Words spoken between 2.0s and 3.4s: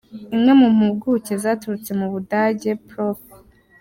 Budage, Prof.